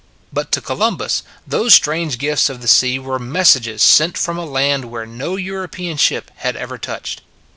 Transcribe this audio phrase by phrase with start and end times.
[0.33, 4.85] But to Columbus those strange gifts of the sea were messages sent from a land
[4.85, 7.21] where no European ship had ever touched.